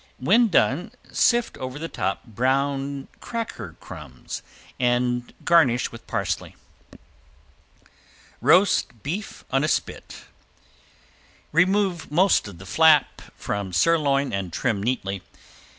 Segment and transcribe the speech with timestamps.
[0.17, 4.41] When done sift over the top browned cracker crumbs
[4.79, 6.55] and garnish with parsley.
[8.41, 10.23] ~ROAST BEEF ON SPIT~
[11.51, 15.21] Remove most of the flap from sirloin and trim neatly.